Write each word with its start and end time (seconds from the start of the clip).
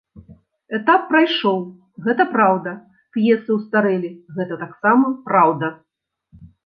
Этап 0.77 1.03
прайшоў, 1.11 1.59
гэта 2.07 2.23
праўда, 2.31 2.73
п'есы 3.17 3.49
ўстарэлі, 3.59 4.11
гэта 4.39 4.53
таксама 4.65 5.05
праўда. 5.29 5.67